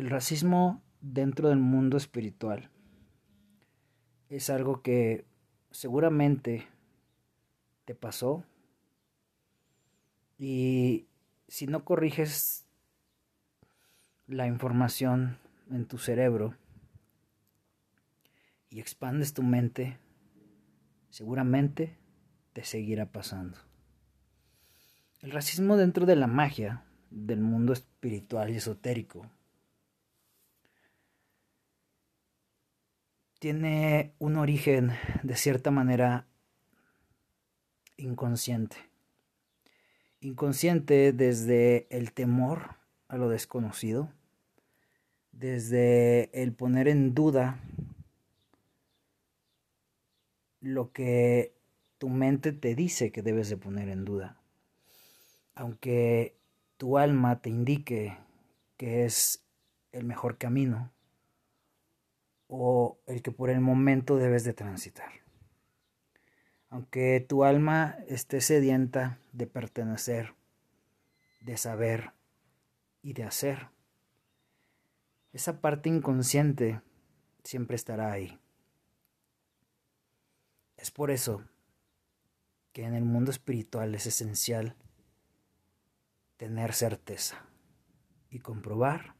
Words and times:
El 0.00 0.08
racismo 0.08 0.82
dentro 1.02 1.50
del 1.50 1.58
mundo 1.58 1.98
espiritual 1.98 2.70
es 4.30 4.48
algo 4.48 4.80
que 4.80 5.26
seguramente 5.72 6.66
te 7.84 7.94
pasó 7.94 8.42
y 10.38 11.04
si 11.48 11.66
no 11.66 11.84
corriges 11.84 12.64
la 14.26 14.46
información 14.46 15.36
en 15.70 15.84
tu 15.84 15.98
cerebro 15.98 16.54
y 18.70 18.80
expandes 18.80 19.34
tu 19.34 19.42
mente, 19.42 19.98
seguramente 21.10 21.98
te 22.54 22.64
seguirá 22.64 23.04
pasando. 23.04 23.58
El 25.20 25.30
racismo 25.30 25.76
dentro 25.76 26.06
de 26.06 26.16
la 26.16 26.26
magia 26.26 26.84
del 27.10 27.42
mundo 27.42 27.74
espiritual 27.74 28.48
y 28.48 28.56
esotérico 28.56 29.26
tiene 33.40 34.12
un 34.18 34.36
origen 34.36 34.92
de 35.22 35.34
cierta 35.34 35.70
manera 35.70 36.26
inconsciente. 37.96 38.76
Inconsciente 40.20 41.12
desde 41.12 41.86
el 41.90 42.12
temor 42.12 42.76
a 43.08 43.16
lo 43.16 43.30
desconocido, 43.30 44.12
desde 45.32 46.30
el 46.40 46.52
poner 46.52 46.86
en 46.86 47.14
duda 47.14 47.58
lo 50.60 50.92
que 50.92 51.54
tu 51.96 52.10
mente 52.10 52.52
te 52.52 52.74
dice 52.74 53.10
que 53.10 53.22
debes 53.22 53.48
de 53.48 53.56
poner 53.56 53.88
en 53.88 54.04
duda. 54.04 54.38
Aunque 55.54 56.36
tu 56.76 56.98
alma 56.98 57.40
te 57.40 57.48
indique 57.48 58.18
que 58.76 59.06
es 59.06 59.46
el 59.92 60.04
mejor 60.04 60.36
camino, 60.36 60.92
o 62.52 62.98
el 63.06 63.22
que 63.22 63.30
por 63.30 63.48
el 63.48 63.60
momento 63.60 64.16
debes 64.16 64.42
de 64.42 64.52
transitar. 64.52 65.12
Aunque 66.68 67.24
tu 67.26 67.44
alma 67.44 67.96
esté 68.08 68.40
sedienta 68.40 69.20
de 69.32 69.46
pertenecer, 69.46 70.34
de 71.40 71.56
saber 71.56 72.12
y 73.02 73.12
de 73.12 73.22
hacer, 73.22 73.68
esa 75.32 75.60
parte 75.60 75.88
inconsciente 75.88 76.80
siempre 77.44 77.76
estará 77.76 78.10
ahí. 78.10 78.40
Es 80.76 80.90
por 80.90 81.12
eso 81.12 81.44
que 82.72 82.84
en 82.84 82.94
el 82.94 83.04
mundo 83.04 83.30
espiritual 83.30 83.94
es 83.94 84.06
esencial 84.06 84.74
tener 86.36 86.72
certeza 86.72 87.46
y 88.28 88.40
comprobar 88.40 89.14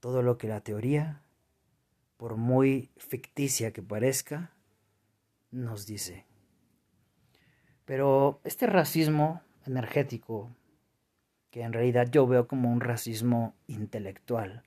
todo 0.00 0.22
lo 0.22 0.38
que 0.38 0.48
la 0.48 0.62
teoría 0.62 1.21
por 2.22 2.36
muy 2.36 2.88
ficticia 2.98 3.72
que 3.72 3.82
parezca, 3.82 4.52
nos 5.50 5.86
dice. 5.88 6.24
Pero 7.84 8.40
este 8.44 8.68
racismo 8.68 9.42
energético, 9.66 10.54
que 11.50 11.62
en 11.62 11.72
realidad 11.72 12.08
yo 12.12 12.28
veo 12.28 12.46
como 12.46 12.70
un 12.70 12.80
racismo 12.80 13.56
intelectual, 13.66 14.62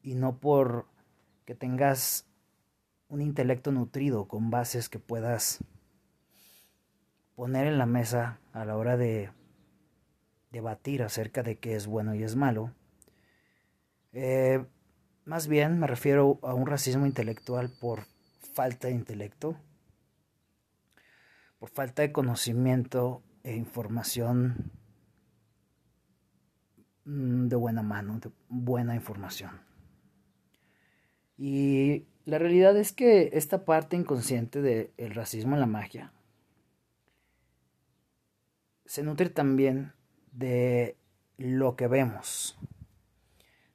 y 0.00 0.14
no 0.14 0.38
por 0.38 0.86
que 1.44 1.56
tengas 1.56 2.28
un 3.08 3.20
intelecto 3.20 3.72
nutrido 3.72 4.28
con 4.28 4.50
bases 4.50 4.88
que 4.88 5.00
puedas 5.00 5.64
poner 7.34 7.66
en 7.66 7.78
la 7.78 7.86
mesa 7.86 8.38
a 8.52 8.64
la 8.64 8.76
hora 8.76 8.96
de 8.96 9.32
debatir 10.52 11.02
acerca 11.02 11.42
de 11.42 11.58
qué 11.58 11.74
es 11.74 11.88
bueno 11.88 12.14
y 12.14 12.22
es 12.22 12.36
malo, 12.36 12.70
eh, 14.12 14.64
más 15.26 15.48
bien 15.48 15.78
me 15.78 15.86
refiero 15.88 16.38
a 16.42 16.54
un 16.54 16.66
racismo 16.66 17.04
intelectual 17.04 17.68
por 17.68 18.04
falta 18.54 18.88
de 18.88 18.94
intelecto, 18.94 19.56
por 21.58 21.68
falta 21.68 22.02
de 22.02 22.12
conocimiento 22.12 23.22
e 23.42 23.54
información 23.54 24.70
mm, 27.04 27.48
de 27.48 27.56
buena 27.56 27.82
mano, 27.82 28.20
de 28.20 28.30
buena 28.48 28.94
información. 28.94 29.60
Y 31.36 32.06
la 32.24 32.38
realidad 32.38 32.76
es 32.76 32.92
que 32.92 33.30
esta 33.32 33.64
parte 33.64 33.96
inconsciente 33.96 34.62
del 34.62 35.14
racismo 35.14 35.54
en 35.54 35.60
la 35.60 35.66
magia 35.66 36.12
se 38.84 39.02
nutre 39.02 39.28
también 39.28 39.92
de 40.30 40.96
lo 41.36 41.74
que 41.74 41.88
vemos, 41.88 42.56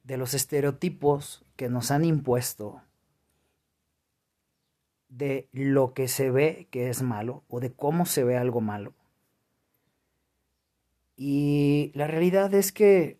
de 0.03 0.17
los 0.17 0.33
estereotipos 0.33 1.45
que 1.55 1.69
nos 1.69 1.91
han 1.91 2.05
impuesto 2.05 2.81
de 5.09 5.49
lo 5.51 5.93
que 5.93 6.07
se 6.07 6.31
ve 6.31 6.67
que 6.71 6.89
es 6.89 7.01
malo 7.01 7.43
o 7.49 7.59
de 7.59 7.73
cómo 7.73 8.05
se 8.05 8.23
ve 8.23 8.37
algo 8.37 8.61
malo. 8.61 8.93
Y 11.15 11.91
la 11.93 12.07
realidad 12.07 12.53
es 12.53 12.71
que 12.71 13.19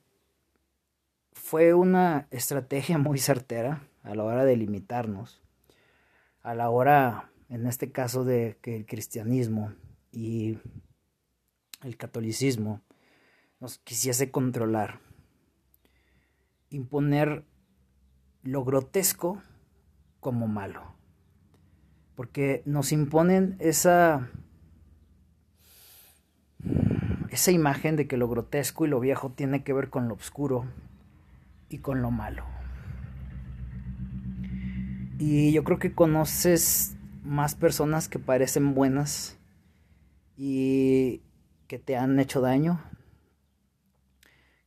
fue 1.34 1.74
una 1.74 2.28
estrategia 2.31 2.98
muy 2.98 3.19
certera 3.19 3.88
a 4.03 4.16
la 4.16 4.24
hora 4.24 4.46
de 4.46 4.56
limitarnos, 4.56 5.42
a 6.42 6.56
la 6.56 6.69
hora, 6.69 7.31
en 7.50 7.68
este 7.68 7.92
caso, 7.92 8.24
de 8.24 8.58
que 8.62 8.75
el 8.75 8.86
cristianismo 8.86 9.74
y 10.12 10.58
el 11.84 11.98
catolicismo 11.98 12.81
nos 13.59 13.78
quisiese 13.80 14.31
controlar 14.31 15.00
imponer 16.72 17.46
lo 18.42 18.66
grotesco 18.66 19.44
como 20.20 20.48
malo. 20.48 20.82
Porque 22.16 22.64
nos 22.66 22.92
imponen 22.92 23.56
esa 23.59 24.30
esa 27.30 27.52
imagen 27.52 27.96
de 27.96 28.08
que 28.08 28.18
lo 28.18 28.28
grotesco 28.28 28.86
y 28.86 28.90
lo 28.90 29.00
viejo 29.00 29.31
tiene 29.31 29.64
que 29.64 29.74
ver 29.74 29.90
con 29.90 30.08
lo 30.08 30.16
oscuro 30.16 30.66
y 31.70 31.78
con 31.78 32.02
lo 32.02 32.12
malo. 32.12 32.44
Y 35.18 35.54
yo 35.54 35.64
creo 35.64 35.80
que 35.80 35.94
conoces 35.94 36.98
más 37.24 37.56
personas 37.56 38.10
que 38.10 38.20
parecen 38.20 38.74
buenas 38.74 39.38
y 40.36 41.22
que 41.68 41.80
te 41.80 41.96
han 41.96 42.20
hecho 42.20 42.42
daño 42.42 42.81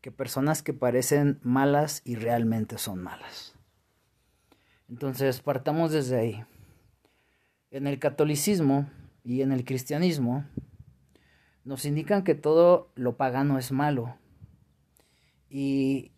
que 0.04 0.12
personas 0.12 0.62
que 0.62 0.74
parecen 0.74 1.40
malas 1.42 2.02
y 2.04 2.16
realmente 2.16 2.76
son 2.76 3.02
malas. 3.02 3.54
Entonces, 4.86 5.40
partamos 5.40 5.92
desde 5.92 6.18
ahí. 6.18 6.44
En 7.70 7.86
el 7.86 7.98
catolicismo 7.98 8.86
y 9.24 9.40
en 9.40 9.50
el 9.50 9.64
cristianismo 9.64 10.44
nos 11.64 11.86
indican 11.86 12.22
que 12.22 12.34
todo 12.34 12.92
lo 12.96 13.16
pagano 13.16 13.58
es 13.58 13.72
malo. 13.72 14.14
Y 15.48 16.12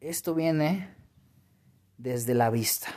esto 0.00 0.34
viene 0.34 0.92
desde 1.96 2.34
la 2.34 2.50
vista. 2.50 2.88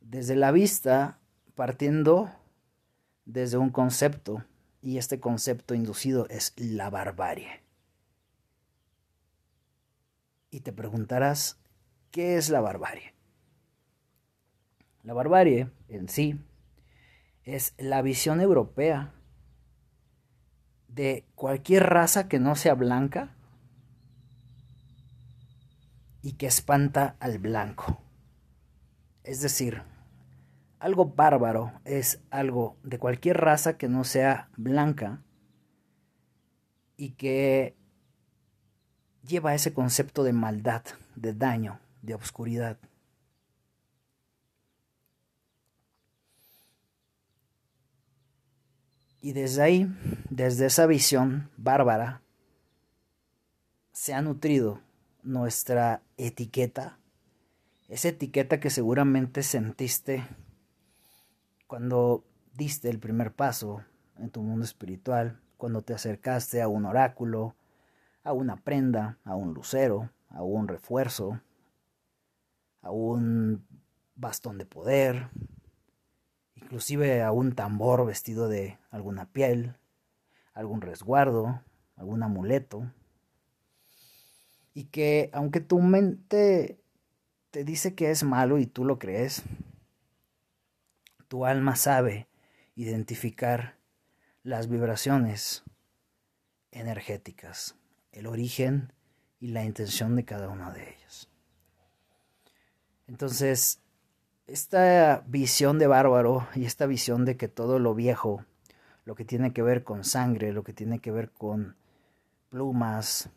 Desde 0.00 0.36
la 0.36 0.52
vista, 0.52 1.18
partiendo 1.56 2.30
desde 3.24 3.56
un 3.56 3.70
concepto, 3.70 4.44
y 4.82 4.98
este 4.98 5.18
concepto 5.18 5.74
inducido 5.74 6.28
es 6.28 6.54
la 6.56 6.90
barbarie 6.90 7.66
y 10.50 10.60
te 10.60 10.72
preguntarás, 10.72 11.58
¿qué 12.10 12.36
es 12.36 12.50
la 12.50 12.60
barbarie? 12.60 13.14
La 15.02 15.14
barbarie 15.14 15.70
en 15.88 16.08
sí 16.08 16.38
es 17.44 17.74
la 17.78 18.02
visión 18.02 18.40
europea 18.40 19.14
de 20.88 21.24
cualquier 21.34 21.84
raza 21.84 22.28
que 22.28 22.38
no 22.38 22.56
sea 22.56 22.74
blanca 22.74 23.34
y 26.20 26.32
que 26.32 26.46
espanta 26.46 27.16
al 27.20 27.38
blanco. 27.38 28.02
Es 29.24 29.40
decir, 29.40 29.82
algo 30.78 31.06
bárbaro 31.06 31.72
es 31.84 32.20
algo 32.30 32.76
de 32.82 32.98
cualquier 32.98 33.38
raza 33.38 33.78
que 33.78 33.88
no 33.88 34.04
sea 34.04 34.50
blanca 34.56 35.22
y 36.96 37.12
que 37.12 37.77
lleva 39.28 39.54
ese 39.54 39.72
concepto 39.72 40.24
de 40.24 40.32
maldad, 40.32 40.82
de 41.14 41.34
daño, 41.34 41.78
de 42.02 42.14
obscuridad. 42.14 42.78
Y 49.20 49.32
desde 49.32 49.62
ahí, 49.62 49.96
desde 50.30 50.66
esa 50.66 50.86
visión 50.86 51.50
bárbara, 51.56 52.22
se 53.92 54.14
ha 54.14 54.22
nutrido 54.22 54.80
nuestra 55.22 56.02
etiqueta, 56.16 56.98
esa 57.88 58.08
etiqueta 58.08 58.60
que 58.60 58.70
seguramente 58.70 59.42
sentiste 59.42 60.24
cuando 61.66 62.24
diste 62.54 62.88
el 62.88 62.98
primer 62.98 63.32
paso 63.32 63.84
en 64.18 64.30
tu 64.30 64.42
mundo 64.42 64.64
espiritual, 64.64 65.40
cuando 65.56 65.82
te 65.82 65.94
acercaste 65.94 66.62
a 66.62 66.68
un 66.68 66.86
oráculo, 66.86 67.54
a 68.28 68.34
una 68.34 68.56
prenda, 68.56 69.18
a 69.24 69.36
un 69.36 69.54
lucero, 69.54 70.10
a 70.28 70.42
un 70.42 70.68
refuerzo, 70.68 71.40
a 72.82 72.90
un 72.90 73.66
bastón 74.16 74.58
de 74.58 74.66
poder, 74.66 75.30
inclusive 76.54 77.22
a 77.22 77.32
un 77.32 77.54
tambor 77.54 78.04
vestido 78.04 78.50
de 78.50 78.78
alguna 78.90 79.32
piel, 79.32 79.76
algún 80.52 80.82
resguardo, 80.82 81.62
algún 81.96 82.22
amuleto. 82.22 82.92
Y 84.74 84.84
que 84.84 85.30
aunque 85.32 85.60
tu 85.60 85.80
mente 85.80 86.82
te 87.50 87.64
dice 87.64 87.94
que 87.94 88.10
es 88.10 88.24
malo 88.24 88.58
y 88.58 88.66
tú 88.66 88.84
lo 88.84 88.98
crees, 88.98 89.42
tu 91.28 91.46
alma 91.46 91.76
sabe 91.76 92.28
identificar 92.74 93.78
las 94.42 94.68
vibraciones 94.68 95.64
energéticas, 96.72 97.74
el 98.18 98.26
origen 98.26 98.92
y 99.38 99.48
la 99.48 99.64
intención 99.64 100.16
de 100.16 100.24
cada 100.24 100.48
una 100.48 100.72
de 100.72 100.82
ellas. 100.82 101.28
Entonces, 103.06 103.80
esta 104.48 105.22
visión 105.28 105.78
de 105.78 105.86
bárbaro 105.86 106.48
y 106.56 106.64
esta 106.64 106.86
visión 106.86 107.24
de 107.24 107.36
que 107.36 107.46
todo 107.46 107.78
lo 107.78 107.94
viejo, 107.94 108.44
lo 109.04 109.14
que 109.14 109.24
tiene 109.24 109.52
que 109.52 109.62
ver 109.62 109.84
con 109.84 110.02
sangre, 110.02 110.52
lo 110.52 110.64
que 110.64 110.72
tiene 110.72 110.98
que 110.98 111.12
ver 111.12 111.30
con 111.30 111.76
plumas, 112.50 113.30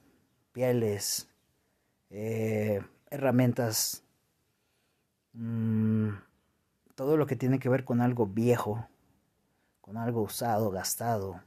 pieles, 0.51 1.30
eh, 2.10 2.81
herramientas, 3.12 4.04
mm, 5.33 6.10
todo 6.95 7.18
lo 7.18 7.28
que 7.28 7.36
tiene 7.36 7.60
que 7.60 7.69
ver 7.69 7.86
con 7.86 8.01
algo 8.01 8.25
viejo, 8.25 8.88
con 9.80 9.98
algo 9.98 10.24
usado, 10.24 10.72
gastado, 10.72 11.39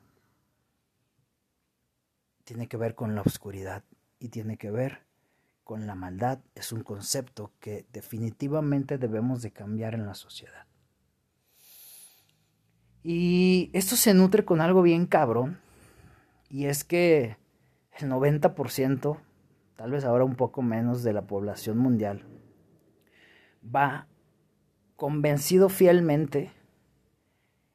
tiene 2.44 2.68
que 2.68 2.76
ver 2.76 2.94
con 2.94 3.14
la 3.14 3.22
oscuridad 3.22 3.84
y 4.18 4.28
tiene 4.28 4.56
que 4.56 4.70
ver 4.70 5.04
con 5.64 5.86
la 5.86 5.94
maldad 5.94 6.40
es 6.54 6.72
un 6.72 6.82
concepto 6.82 7.52
que 7.58 7.86
definitivamente 7.92 8.98
debemos 8.98 9.42
de 9.42 9.50
cambiar 9.50 9.94
en 9.94 10.06
la 10.06 10.14
sociedad. 10.14 10.66
Y 13.02 13.70
esto 13.72 13.96
se 13.96 14.14
nutre 14.14 14.44
con 14.44 14.60
algo 14.60 14.82
bien 14.82 15.06
cabrón, 15.06 15.58
y 16.48 16.66
es 16.66 16.84
que 16.84 17.36
el 17.98 18.10
90%, 18.10 19.18
tal 19.76 19.90
vez 19.90 20.04
ahora 20.04 20.24
un 20.24 20.36
poco 20.36 20.62
menos 20.62 21.02
de 21.02 21.12
la 21.12 21.26
población 21.26 21.78
mundial, 21.78 22.24
va 23.64 24.06
convencido 24.96 25.68
fielmente 25.68 26.52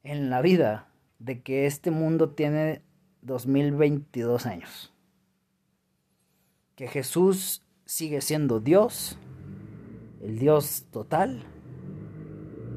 en 0.03 0.29
la 0.29 0.41
vida 0.41 0.91
de 1.19 1.41
que 1.41 1.65
este 1.65 1.91
mundo 1.91 2.31
tiene 2.31 2.81
2022 3.21 4.45
años. 4.45 4.93
Que 6.75 6.87
Jesús 6.87 7.63
sigue 7.85 8.21
siendo 8.21 8.59
Dios, 8.59 9.17
el 10.21 10.39
Dios 10.39 10.85
total, 10.91 11.43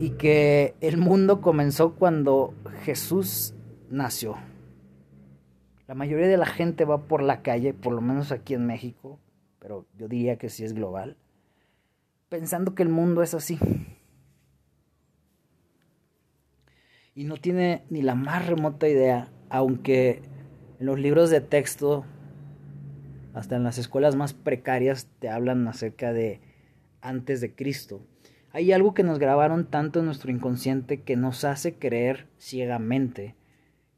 y 0.00 0.10
que 0.10 0.74
el 0.80 0.96
mundo 0.96 1.40
comenzó 1.40 1.94
cuando 1.94 2.54
Jesús 2.82 3.54
nació. 3.90 4.36
La 5.86 5.94
mayoría 5.94 6.26
de 6.26 6.36
la 6.36 6.46
gente 6.46 6.84
va 6.84 7.06
por 7.06 7.22
la 7.22 7.42
calle, 7.42 7.74
por 7.74 7.92
lo 7.92 8.00
menos 8.00 8.32
aquí 8.32 8.54
en 8.54 8.66
México, 8.66 9.20
pero 9.58 9.86
yo 9.96 10.08
diría 10.08 10.38
que 10.38 10.48
sí 10.48 10.64
es 10.64 10.72
global, 10.72 11.16
pensando 12.28 12.74
que 12.74 12.82
el 12.82 12.88
mundo 12.88 13.22
es 13.22 13.34
así. 13.34 13.58
Y 17.14 17.24
no 17.24 17.36
tiene 17.36 17.84
ni 17.90 18.00
la 18.00 18.14
más 18.14 18.46
remota 18.46 18.88
idea, 18.88 19.30
aunque 19.50 20.22
en 20.82 20.86
los 20.86 20.98
libros 20.98 21.30
de 21.30 21.40
texto 21.40 22.04
hasta 23.34 23.54
en 23.54 23.62
las 23.62 23.78
escuelas 23.78 24.16
más 24.16 24.34
precarias 24.34 25.06
te 25.20 25.28
hablan 25.28 25.68
acerca 25.68 26.12
de 26.12 26.40
antes 27.00 27.40
de 27.40 27.54
Cristo. 27.54 28.00
Hay 28.50 28.72
algo 28.72 28.92
que 28.92 29.04
nos 29.04 29.20
grabaron 29.20 29.66
tanto 29.66 30.00
en 30.00 30.06
nuestro 30.06 30.32
inconsciente 30.32 31.02
que 31.02 31.14
nos 31.14 31.44
hace 31.44 31.76
creer 31.76 32.26
ciegamente 32.36 33.36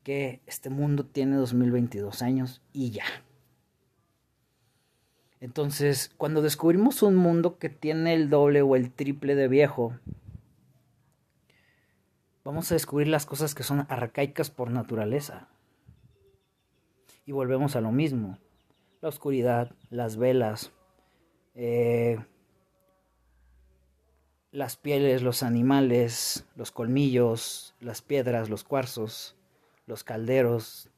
que 0.02 0.42
este 0.44 0.68
mundo 0.68 1.06
tiene 1.06 1.36
2022 1.36 2.20
años 2.20 2.60
y 2.74 2.90
ya. 2.90 3.06
Entonces, 5.40 6.12
cuando 6.18 6.42
descubrimos 6.42 7.02
un 7.02 7.16
mundo 7.16 7.56
que 7.56 7.70
tiene 7.70 8.12
el 8.12 8.28
doble 8.28 8.60
o 8.60 8.76
el 8.76 8.90
triple 8.90 9.34
de 9.36 9.48
viejo, 9.48 9.94
vamos 12.44 12.70
a 12.70 12.74
descubrir 12.74 13.08
las 13.08 13.24
cosas 13.24 13.54
que 13.54 13.62
son 13.62 13.86
arcaicas 13.88 14.50
por 14.50 14.70
naturaleza. 14.70 15.48
Y 17.26 17.32
volvemos 17.32 17.76
a 17.76 17.80
lo 17.80 17.92
mismo 17.92 18.38
la 19.00 19.08
oscuridad, 19.08 19.74
las 19.90 20.16
velas, 20.16 20.72
eh, 21.54 22.18
las 24.50 24.76
pieles, 24.76 25.22
los 25.22 25.42
animales, 25.42 26.46
los 26.56 26.70
colmillos, 26.70 27.74
las 27.80 28.00
piedras, 28.00 28.48
los 28.48 28.64
cuarzos, 28.64 29.36
los 29.86 30.04
calderos, 30.04 30.88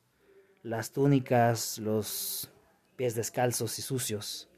las 0.62 0.93
túnicas, 0.93 1.78
los 1.78 2.50
pies 2.94 3.14
descalzos 3.14 3.78
y 3.78 3.82
sucios. 3.82 4.49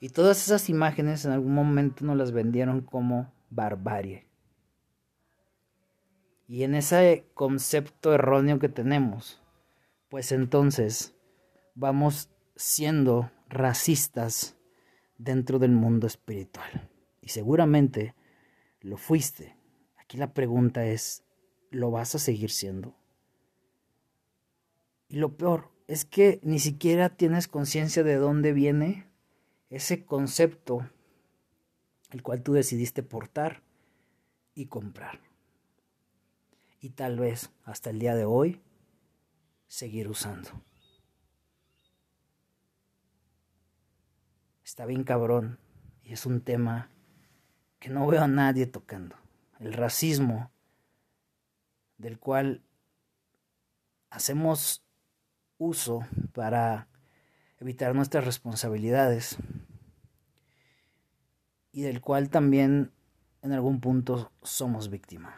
Y 0.00 0.10
todas 0.10 0.42
esas 0.42 0.70
imágenes 0.70 1.24
en 1.24 1.32
algún 1.32 1.54
momento 1.54 2.04
nos 2.04 2.16
las 2.16 2.32
vendieron 2.32 2.80
como 2.80 3.32
barbarie. 3.50 4.26
Y 6.48 6.62
en 6.62 6.74
ese 6.74 7.26
concepto 7.34 8.14
erróneo 8.14 8.58
que 8.58 8.68
tenemos, 8.68 9.42
pues 10.08 10.32
entonces 10.32 11.14
vamos 11.74 12.30
siendo 12.56 13.30
racistas 13.48 14.56
dentro 15.18 15.58
del 15.58 15.72
mundo 15.72 16.06
espiritual. 16.06 16.90
Y 17.20 17.28
seguramente 17.28 18.14
lo 18.80 18.96
fuiste. 18.96 19.56
Aquí 19.96 20.16
la 20.16 20.32
pregunta 20.32 20.86
es, 20.86 21.24
¿lo 21.70 21.90
vas 21.90 22.14
a 22.14 22.18
seguir 22.18 22.50
siendo? 22.50 22.96
Y 25.08 25.16
lo 25.16 25.36
peor 25.36 25.70
es 25.86 26.04
que 26.04 26.40
ni 26.42 26.58
siquiera 26.58 27.10
tienes 27.10 27.48
conciencia 27.48 28.02
de 28.02 28.16
dónde 28.16 28.52
viene 28.52 29.06
ese 29.70 30.04
concepto 30.04 30.88
el 32.10 32.22
cual 32.22 32.42
tú 32.42 32.52
decidiste 32.52 33.02
portar 33.02 33.62
y 34.54 34.66
comprar. 34.66 35.20
Y 36.80 36.90
tal 36.90 37.18
vez 37.18 37.50
hasta 37.64 37.90
el 37.90 37.98
día 37.98 38.14
de 38.14 38.24
hoy 38.24 38.60
seguir 39.66 40.08
usando. 40.08 40.50
está 44.66 44.84
bien 44.84 45.04
cabrón 45.04 45.60
y 46.02 46.12
es 46.12 46.26
un 46.26 46.40
tema 46.40 46.90
que 47.78 47.88
no 47.88 48.04
veo 48.08 48.24
a 48.24 48.28
nadie 48.28 48.66
tocando. 48.66 49.14
El 49.60 49.72
racismo 49.72 50.50
del 51.98 52.18
cual 52.18 52.62
hacemos 54.10 54.84
uso 55.56 56.00
para 56.34 56.88
evitar 57.58 57.94
nuestras 57.94 58.24
responsabilidades 58.24 59.38
y 61.70 61.82
del 61.82 62.00
cual 62.00 62.28
también 62.28 62.90
en 63.42 63.52
algún 63.52 63.80
punto 63.80 64.32
somos 64.42 64.90
víctima. 64.90 65.36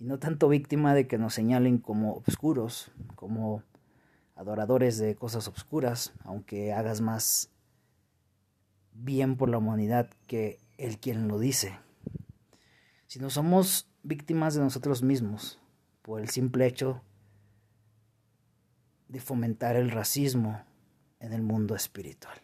Y 0.00 0.06
no 0.06 0.18
tanto 0.18 0.48
víctima 0.48 0.94
de 0.94 1.06
que 1.06 1.18
nos 1.18 1.34
señalen 1.34 1.76
como 1.76 2.14
obscuros, 2.14 2.90
como 3.16 3.62
adoradores 4.34 4.98
de 4.98 5.14
cosas 5.14 5.46
obscuras, 5.46 6.14
aunque 6.24 6.72
hagas 6.72 7.02
más 7.02 7.50
bien 8.94 9.36
por 9.36 9.50
la 9.50 9.58
humanidad 9.58 10.08
que 10.26 10.58
el 10.78 10.98
quien 10.98 11.28
lo 11.28 11.38
dice. 11.38 11.78
Si 13.06 13.18
no 13.18 13.28
somos 13.28 13.90
víctimas 14.02 14.54
de 14.54 14.62
nosotros 14.62 15.02
mismos 15.02 15.58
por 16.00 16.22
el 16.22 16.30
simple 16.30 16.66
hecho 16.66 17.02
de 19.08 19.20
fomentar 19.20 19.76
el 19.76 19.90
racismo 19.90 20.64
en 21.18 21.34
el 21.34 21.42
mundo 21.42 21.74
espiritual. 21.74 22.40